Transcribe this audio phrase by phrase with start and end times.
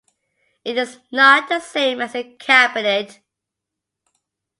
[0.65, 3.19] It is not the same as a cabinet.